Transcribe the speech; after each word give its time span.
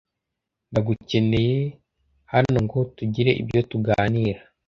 Ndagukeneye 0.71 1.57
hanongo 2.31 2.77
tugire 2.97 3.31
ibyo 3.41 3.61
tuganira 3.69 4.41